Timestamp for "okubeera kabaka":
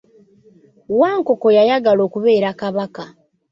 2.07-3.03